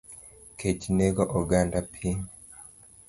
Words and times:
Kech 0.59 0.83
nego 0.97 1.23
oganda 1.39 1.79
piny 1.91 2.23